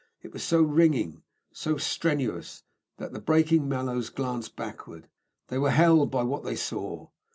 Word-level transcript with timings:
It 0.23 0.33
was 0.33 0.41
so 0.41 0.63
ringing, 0.63 1.21
so 1.51 1.77
strenuous, 1.77 2.63
that 2.97 3.13
the 3.13 3.19
breaking 3.21 3.69
Mallows 3.69 4.09
glanced 4.09 4.55
backwards. 4.55 5.05
They 5.49 5.59
were 5.59 5.69
held 5.69 6.09
by 6.09 6.23
what 6.23 6.43
they 6.43 6.55
saw. 6.55 7.09